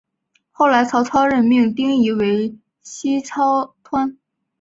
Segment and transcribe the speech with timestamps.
[0.51, 4.17] 后来曹操任命丁仪为西曹掾。